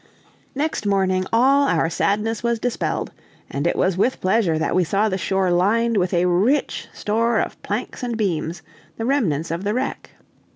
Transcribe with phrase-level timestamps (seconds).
[0.55, 3.11] Next morning all our sadness was dispelled,
[3.51, 7.37] and it was with pleasure that we saw the shore lined with a rich store
[7.39, 8.63] of planks and beams,
[8.97, 10.09] the remnants of the wreck.